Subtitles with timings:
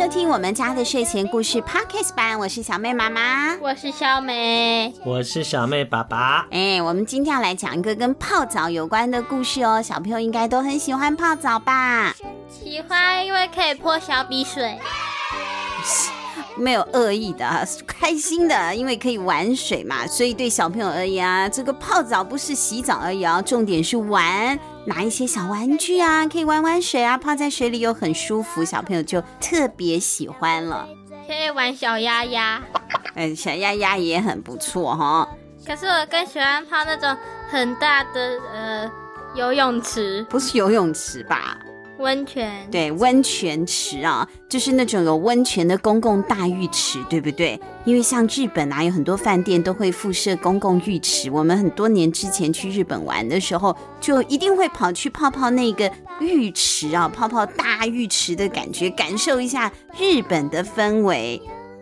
[0.00, 6.46] 收听我们家的睡前故事 Podcast 版，我是小妹妈妈，我是小美，我是小妹爸爸。
[6.50, 12.14] 哎，我们今天要来讲一个跟泡澡有关的故事哦，小朋友应该都很喜欢泡澡吧？
[12.48, 14.78] 喜欢，因为可以泼小鼻水。
[16.56, 24.58] 没有恶意的，开心的，因为可以玩水嘛，所以对小朋友而言啊，这个泡澡不是洗澡而已啊，重点是玩，
[24.90, 30.88] 拿一些小玩具啊，可以玩玩水啊，泡在水里又很舒服，小朋友就特别喜欢了。
[31.28, 32.60] 可以玩小鸭鸭，
[33.14, 35.28] 嗯，小鸭鸭也很不错哈。
[35.64, 37.16] 可是我更喜欢泡那种
[37.48, 38.90] 很大的呃
[39.36, 41.56] 游泳池，不是游泳池吧？
[42.00, 47.60] 温泉，对，温泉池啊，就是那种有温泉的公共大浴池，对不对？
[47.84, 51.30] 因为像日本啊，有很多饭店都会附设公共浴池。
[51.30, 55.90] 我们很多年之前去日本玩的时候，就一定会跑去泡泡那个
[56.20, 61.40] 浴池啊，泡泡大浴池的感觉，感受一下日本的氛围。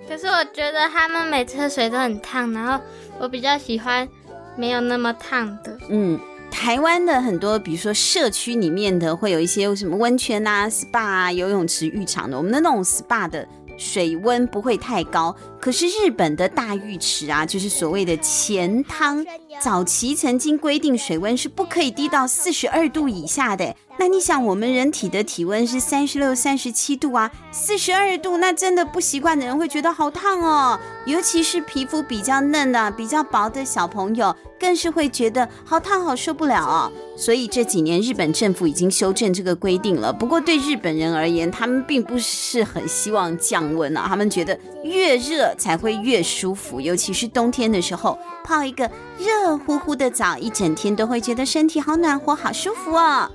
[0.09, 2.83] 可是我觉得他们每次水都很烫，然后
[3.21, 4.09] 我比较喜欢
[4.57, 5.79] 没有那么烫的。
[5.89, 6.19] 嗯。
[6.51, 12.37] 台湾的很多，比如说社区里面的，会有一些什么温泉啊、SPA 啊、游泳池、浴场的。
[12.37, 13.47] 我们的那种 SPA 的
[13.77, 19.25] 水温不会太高，可是日本的大浴池啊，就是所谓的前汤，
[19.61, 23.75] 早期曾经规定水温是不可以低到四十二度以下的。
[24.01, 30.79] 那你想，我们人体的体温是三十六、三十七度啊，四十二度，那真的不习惯的人会觉得好烫哦。
[31.05, 36.93] 尤其是皮肤比较嫩的、比较薄的小朋友，更是会觉得好烫，好受不了哦。
[37.17, 40.13] 所以这几年日本政府已经修正这个规定了。
[40.13, 53.31] 不过对日本人而言，他们并不是很希望降温啊，他们觉得越热才会越舒服，尤其是冬天的时候，泡一个热乎乎的澡，一整天都会觉得身体好暖和、好舒服哦。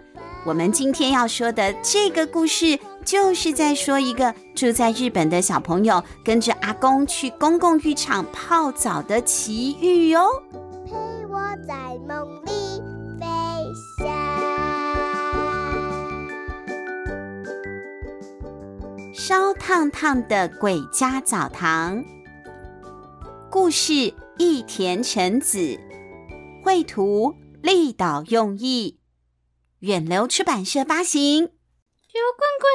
[0.46, 10.26] 我们今天要说的这个故事，就是在说一个住在日本的小朋友跟着阿公去公共浴场泡澡的奇遇哟。
[10.86, 10.92] 陪
[11.30, 11.74] 我在
[12.08, 12.73] 梦里
[19.14, 22.04] 烧烫烫的鬼家澡堂。
[23.52, 25.80] 故事：一田成子，
[26.64, 28.98] 绘图：立岛用意。
[29.82, 31.42] 远流出版社发行。
[31.44, 32.72] 有棍棍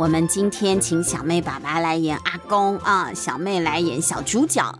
[0.00, 4.74] 我们今天请小妹爸爸来演阿公啊，小妹来演小主角。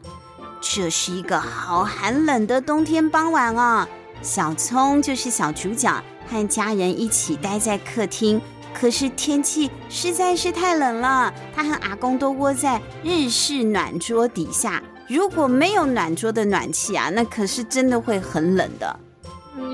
[0.63, 3.87] 这是一个好寒冷的冬天傍晚啊，
[4.23, 6.03] 小葱就是小主角。
[6.27, 8.41] 和家人一起待在客厅，
[8.73, 11.31] 可是天气实在是太冷了。
[11.55, 18.99] 他和阿公都窝在日式暖桌底下，如果没有暖桌的暖气啊，那可是真的会很冷的。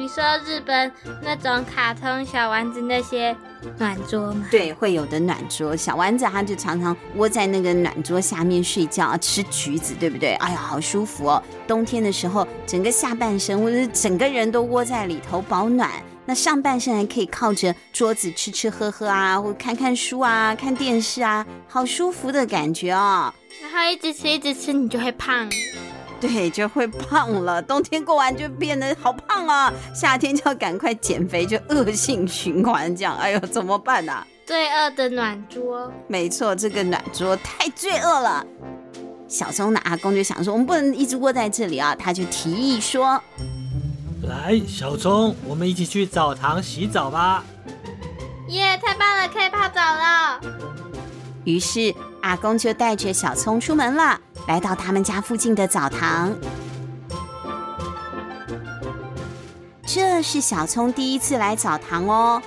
[0.06, 3.36] 你说日本那种卡通小丸子那些
[3.76, 4.46] 暖桌吗？
[4.52, 5.74] 对，会有的暖桌。
[5.74, 10.34] 小丸子他就常常窝在那个暖桌下面睡觉，吃橘子，对不对？
[10.34, 11.42] 哎呀，好舒服哦！
[11.66, 15.90] 冬天的时候，整个下半身或者是整个人都窝在里头保暖。
[16.24, 23.34] 那上半身还可以靠着桌子吃吃喝喝啊，或看看书啊，看电视啊，好舒服的感觉哦。
[23.60, 25.50] 然后一直吃一直吃，你就会胖。
[26.20, 27.60] 对，就会胖了。
[27.60, 33.16] 冬天过完就变得好胖啊，夏天就要赶快减肥，就恶性循环这样。
[33.16, 34.26] 哎呦，怎么办啊？
[34.46, 35.92] 罪恶的暖桌。
[36.08, 38.46] 没错，这个暖桌太罪恶了。
[39.28, 43.20] 小葱的阿公就想说，我们不能一直窝在这里啊，他就提议说。
[44.22, 47.44] 来，小葱，我们一起去澡堂洗澡吧！
[48.48, 50.40] 耶，太棒了，可以泡澡了。
[51.46, 56.34] 于是阿公就带着小葱出门了，来到他们家附近的澡堂。
[59.86, 62.42] 这是小葱第一次来澡堂哦。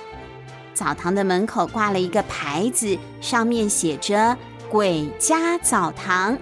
[0.74, 4.36] 澡堂的门口挂了一个牌子，上面写着
[4.70, 6.36] “鬼家澡堂”。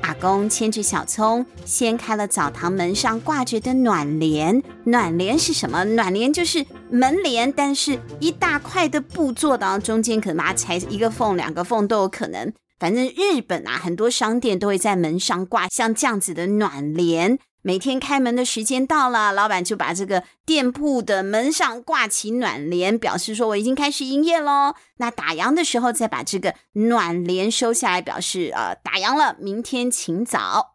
[0.00, 4.62] 阿公牵着小葱，掀开了澡堂门上挂着的暖帘。
[4.84, 5.84] 暖帘是什么？
[5.84, 12.52] 暖帘就是门帘，但是一大块的布做的，中间可能把它裁一个缝、两个缝都有可能。
[12.78, 17.38] 反正日本啊，很多商店都会在门上挂像这样子的暖帘。
[17.62, 24.74] 每天开门的时间到了，老板就把这个店铺的门上挂起暖帘，表示说我已经开始营业喽。
[24.96, 30.74] 那打烊的时候再把这个暖帘收下来，表示呃打烊了，明天请早。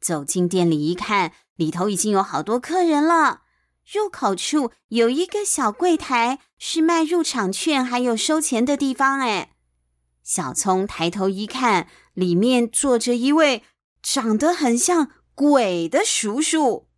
[0.00, 3.40] 走进店里一看，里头已经有好多客人了。
[3.92, 9.20] 入口处有一个小柜台，是卖入场券还有收钱的地方。
[9.20, 9.50] 哎，
[10.22, 13.62] 小聪抬头一看，里面坐着一位
[14.02, 16.88] 长得很像鬼的叔叔。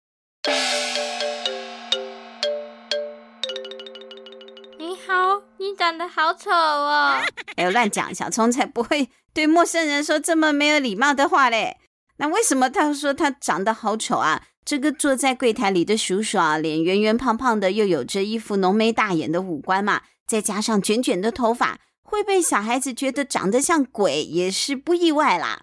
[4.78, 7.20] 你好，你长得好丑哦！
[7.56, 11.78] 哎呦，乱讲，小聪才不会对陌生人说这么没有礼貌的话嘞。
[12.18, 14.44] 那为什么他说他长得好丑啊？
[14.66, 25.62] 这个坐在柜台里的叔叔啊，脸圆圆胖胖的，又有着一副浓眉大眼的五官嘛，再加上卷卷的头发，会被小孩子觉得长得像鬼，也是不意外啦。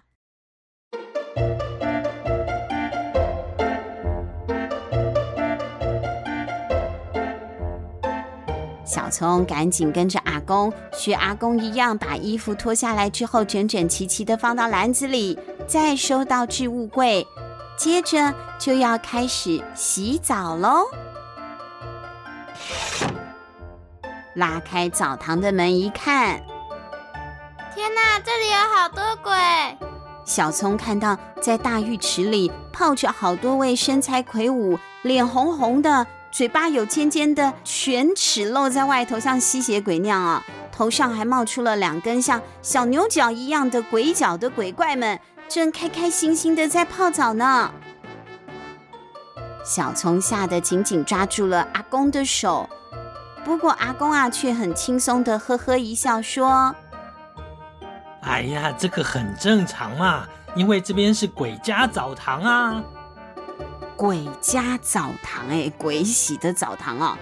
[8.86, 17.26] 小葱赶紧跟着阿公学阿公一样，把衣服脱下来之后，整整齐齐的放到篮子里，再收到置物柜。
[17.76, 20.84] 接着就要开始洗澡喽！
[24.34, 26.40] 拉开澡堂的门一看，
[27.74, 29.32] 天哪，这里有好多鬼！
[30.24, 40.42] 小葱看到在大浴池里泡着好多位身材魁梧、脸红红的、嘴巴有尖尖的犬齿露在外头，像吸血鬼那样啊！
[40.72, 45.20] 头上还冒出了两根像小牛角一样的鬼角的鬼怪们。
[45.54, 47.70] 正开开心心的在泡澡呢，
[49.64, 52.68] 小葱吓得紧紧抓住了阿公的手，
[53.44, 56.74] 不过阿公啊却很轻松的呵呵一笑说
[58.22, 62.82] ：“哎呀，这个很正常嘛，因为这边是鬼家澡堂啊。”
[63.94, 67.16] 鬼家澡堂，哎，鬼洗的澡堂啊！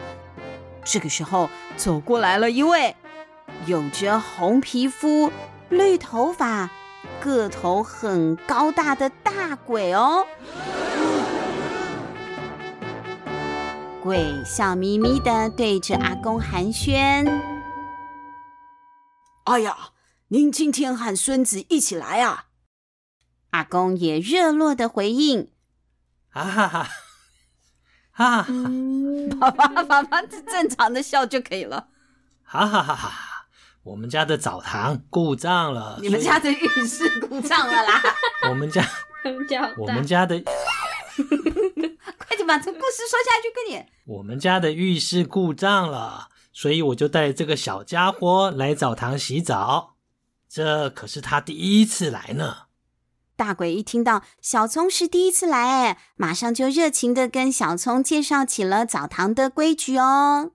[0.83, 2.97] 这个时候走过来了一位
[3.67, 5.31] 有着红皮肤、
[5.69, 6.71] 绿头发。
[7.23, 10.27] 个头很高大的大鬼哦，
[14.03, 17.41] 鬼笑眯眯的对着阿公寒暄
[19.47, 19.91] ：“哎呀，
[20.29, 22.47] 您今天和孙子一起来啊？”
[23.51, 25.53] 阿公也热络的回应
[26.35, 26.89] ：“啊哈哈，
[28.11, 28.47] 哈 哈，
[29.39, 31.87] 爸爸爸爸，正常的笑就可以了，
[32.43, 33.29] 哈哈哈哈。”
[33.85, 38.01] 我们家的澡堂故障了，你们家的浴室故障了啦！
[38.49, 38.81] 我们家，
[39.77, 40.41] 我们家的，
[42.17, 43.89] 快点把这个故事说下去，快点！
[44.07, 49.97] 我们家的浴室故障了，所以我就带这个小家伙来澡堂洗澡。
[50.49, 52.67] 这可是他第一次来呢。
[53.35, 60.53] 大鬼一听到小葱是第一次来，哎，马上就热情的跟小葱介绍起了澡堂的规矩哦。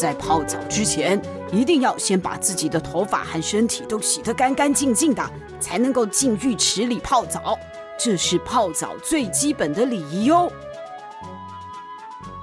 [0.00, 1.20] 在泡澡之前，
[1.52, 5.22] 一定要先把自己的头发和身体都洗得干干净净的，
[5.60, 7.58] 才能够进浴池里泡澡。
[7.98, 10.50] 这是泡澡最基本的礼仪哟。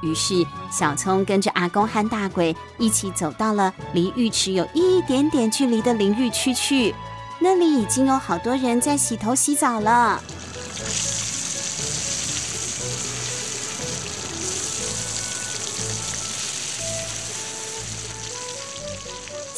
[0.04, 6.94] 于是，小聪跟着阿公和大鬼一起走到了离浴池有一点点距离的淋浴区去，
[7.40, 10.22] 那里已经有好多人在洗头洗澡了。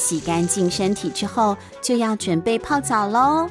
[0.09, 3.47] 洗干净身体之后，就要准备泡澡喽。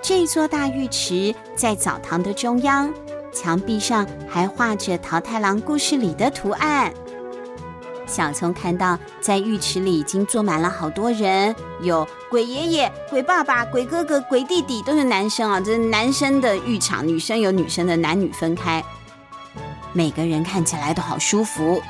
[0.00, 2.90] 这座大浴池在澡堂的中央，
[3.30, 6.90] 墙壁上还画着桃太郎故事里的图案。
[8.06, 18.82] 小葱看到，在浴池里已经坐满了好多人，有鬼爷爷、鬼爸爸、鬼哥哥、鬼弟弟，都是男生啊，这是男生的浴场，女生有女生的，男女分开。
[19.92, 21.82] 每个人看起来都好舒服。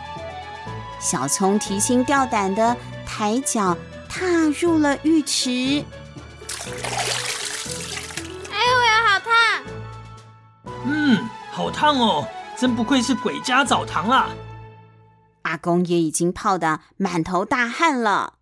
[0.98, 2.76] 小葱提心吊胆的。
[3.06, 3.76] 抬脚
[4.08, 4.26] 踏
[4.60, 5.84] 入了浴池，
[8.50, 9.64] 哎呦呀，好烫！
[10.84, 14.28] 嗯，好烫哦，真不愧是鬼家澡堂啦。
[15.42, 18.38] 阿公也已经泡得满头大汗了。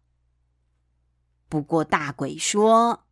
[1.48, 3.04] 不过大鬼说：“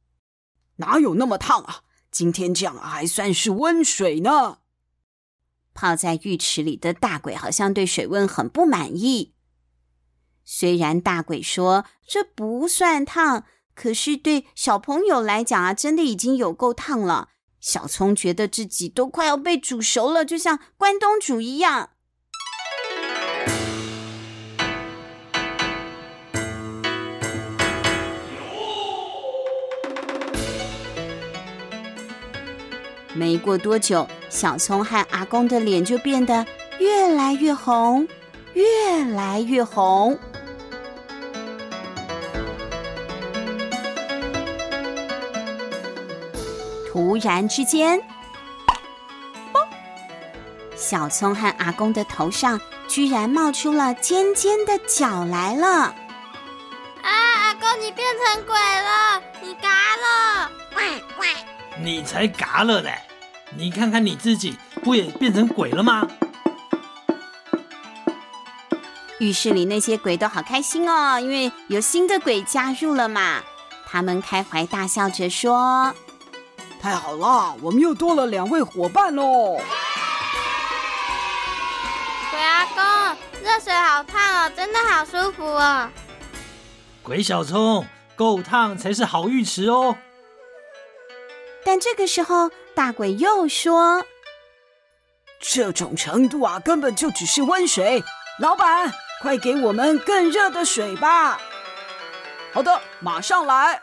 [0.77, 1.81] 哪有那么烫啊？
[2.11, 4.59] 今天这样还算是温水呢。”
[5.75, 9.35] 泡在浴池里的大鬼好像对水温很不满意。
[10.53, 17.29] 虽然大鬼说这不算烫，可是对小朋友来讲啊，真的已经有够烫了。
[17.61, 21.91] 小葱觉得自己都快要被煮熟了，就像关东煮一样。
[33.15, 36.45] 没过多久，小葱和阿公的脸就变得
[36.81, 38.09] 越来越红。
[38.53, 40.19] 越来越红。
[46.93, 48.01] 突然之间，
[49.53, 49.65] 嘣！
[50.75, 55.69] 小葱和阿公的头上居然冒出了尖尖的角来了！
[55.69, 55.95] 啊，
[57.05, 59.23] 阿公，你变成鬼了！
[59.41, 60.51] 你嘎了！
[60.77, 61.29] 喂喂，
[61.81, 62.99] 你才嘎了嘞！
[63.57, 66.05] 你看看你自己，不也变成鬼了吗？
[69.21, 73.41] 浴室里那些鬼都好开心哦，因为有新的鬼加入了嘛。
[73.87, 75.95] 他们开怀大笑着说。
[76.83, 79.61] 太好了，我们又多了两位伙伴喽！
[82.31, 82.83] 鬼阿公，
[83.43, 85.91] 热水好烫哦，真的好舒服哦。
[87.03, 89.95] 鬼小聪，够烫才是好浴池哦。
[91.65, 94.07] 但这个时候，大鬼又说
[95.39, 98.03] ：“这种程度啊，根本就只是温水。
[98.39, 101.39] 老板，快给我们更热的水吧！”
[102.55, 103.83] 好的，马上来。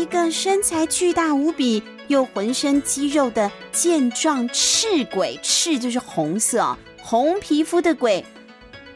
[0.00, 8.24] 一个身材巨大无比又浑身肌肉的健壮赤鬼，赤就是红色哦，红皮肤的鬼，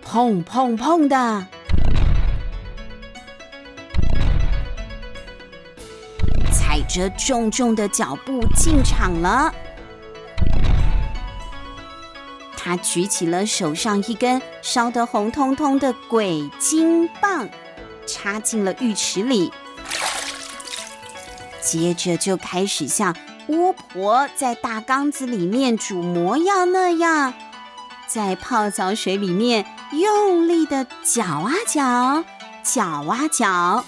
[0.03, 1.47] 砰砰砰的，
[6.51, 9.55] 踩着重重的脚步进场了。
[12.57, 17.47] 他举起了手上一根烧得红彤彤的鬼金棒，
[18.07, 19.53] 插进了浴池里。
[21.65, 23.17] 接着就开始像
[23.49, 27.33] 巫婆在大缸子里面煮魔药那样，
[28.07, 32.23] 在泡澡水里面用力的搅啊搅，
[32.63, 33.85] 搅啊搅，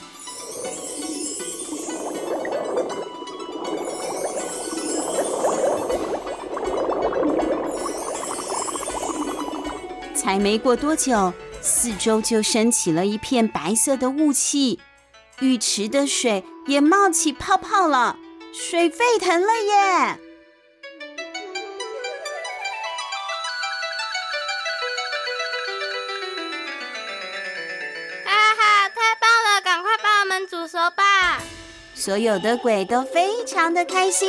[10.15, 14.81] 才没过多久，四周就升起了一片白色的雾气。
[15.41, 18.19] 浴池的水也冒起泡泡了，
[18.53, 20.19] 水沸腾了耶！
[28.25, 31.41] 哈哈，太棒了，赶快帮我们煮熟吧！
[31.95, 34.29] 所有的鬼都非常的开心。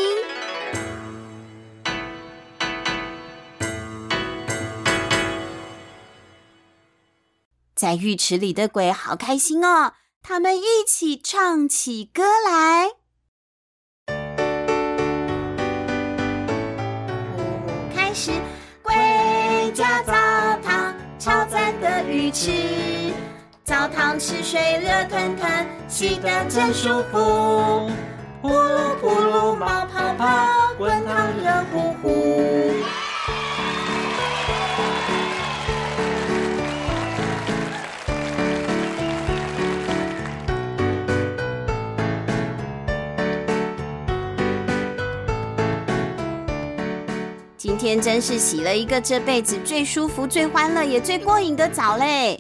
[7.73, 9.93] 在浴池里的鬼好开心哦。
[10.29, 12.89] 他们一起唱起歌来。
[17.95, 18.31] 开始，
[18.83, 20.11] 归家澡
[20.61, 22.51] 堂，超赞的浴池，
[23.63, 27.89] 澡堂池水热腾腾，洗得真舒服。
[28.43, 32.73] 噗噜噗噜冒泡泡，滚烫热乎乎。
[47.87, 52.37] 天真是洗了一个这辈子最舒服、最欢乐也最过瘾的澡嘞！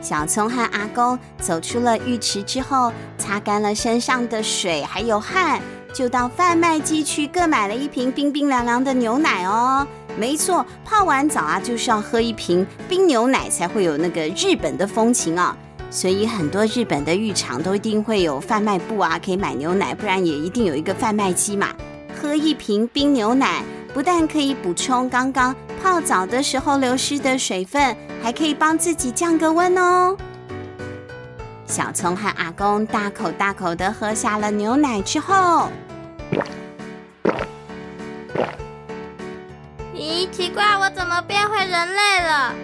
[0.00, 5.60] 小葱和阿公走出了浴池之后，擦干了身上的水还有汗，
[5.92, 9.84] 就到贩卖机去各买了一瓶冰冰凉凉的牛奶哦。
[10.16, 15.82] 没错，泡完澡啊，就是要喝一瓶冰牛奶才会有那个日本的风情啊、哦。
[15.90, 21.74] 所以很多日本的浴场都一定会有贩卖部啊，可以买牛奶，不然也一定有一个贩卖机嘛。
[22.22, 23.64] 喝一瓶冰牛奶。
[23.98, 25.52] 不但可以补充刚刚
[25.82, 30.16] 泡澡的时候流失的水分，还可以帮自己降个温哦。
[31.66, 35.68] 小葱和阿公大口大口的喝下了牛奶之后，
[39.96, 42.54] 咦，奇怪，我怎么变回人类了？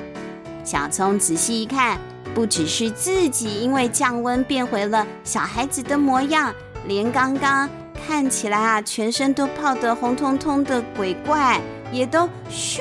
[0.62, 1.98] 小葱仔细一看，
[2.32, 6.54] 不只是自己因为降温变回了小孩子的模样，
[6.86, 7.68] 连刚刚。
[8.06, 12.80] 看起来啊，全身都泡得红彤彤的鬼怪，也都咻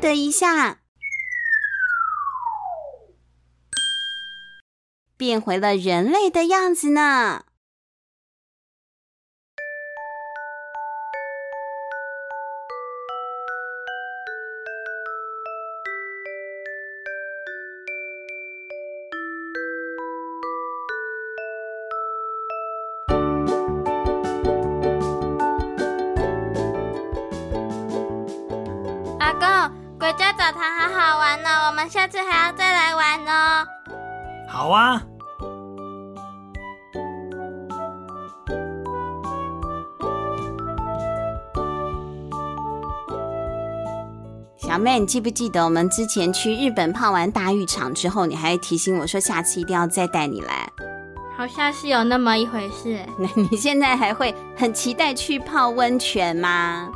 [0.00, 0.78] 的一下
[5.16, 7.44] 变回了人类的样子呢。
[31.86, 33.64] 们下次还要再来玩哦。
[34.48, 35.00] 好啊。
[44.56, 50.68] 小妹，你记不记得我们之前去日本泡完大浴场之后，你还提醒我说下次一定要再带你来？
[51.36, 52.98] 好像是有那么一回事。
[53.16, 56.90] 那你现在还会很期待去泡温泉吗？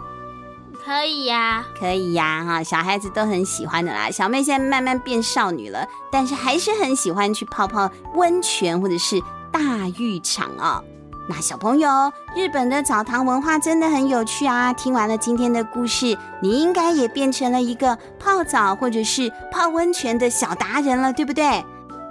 [0.90, 4.10] 可以呀，可以呀，哈，小孩子都很喜欢的啦。
[4.10, 9.60] 小妹现在慢慢变少女了，但是还是很喜欢去泡泡温泉或者是大
[10.00, 10.82] 浴场哦。
[11.28, 14.72] 那小朋友，日本的澡堂文化真的很有趣啊！
[14.72, 21.64] 听完了今天的故事，你应该也变成了一个泡澡或者是泡温泉的小达人了，对不对？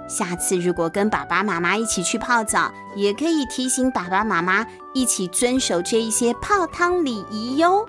[0.08, 7.86] 下次如果跟爸爸妈妈一起去泡澡，也可以提醒爸爸妈妈一起遵守这一些泡汤礼仪哟。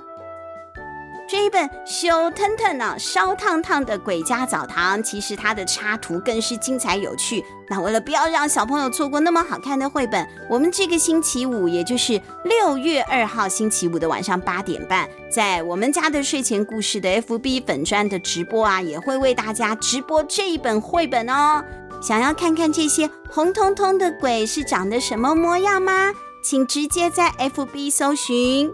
[1.32, 7.42] 这一本烧腾腾呢，烧烫烫的鬼家澡堂，其实它的插图更是精彩有趣。
[7.70, 21.64] 那为了不要让小朋友错过那么好看的绘本，我们这个星期五，也就是六月二号星期五的晚上八点半，在我们家的睡前故事的 FB 粉专的直播啊，也会为大家直播这一本绘本哦。
[22.02, 26.12] 想要看看这些红彤彤的鬼是长得什么模样吗？
[26.44, 28.70] 请直接在 FB 搜寻。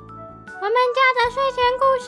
[0.59, 2.07] 我们家的睡前故事，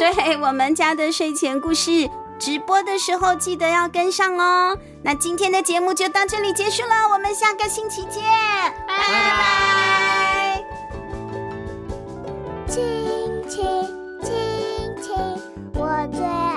[0.00, 4.76] 对，我们家的睡前故事直播的时候记得要跟上哦。
[5.02, 8.22] 那今天的节目就到这里结束了，我们下个星期见，
[8.86, 8.96] 拜
[9.38, 10.64] 拜。
[12.66, 12.82] 亲
[13.48, 13.64] 亲
[14.22, 14.32] 亲
[15.02, 15.14] 亲，
[15.74, 16.51] 我最爱。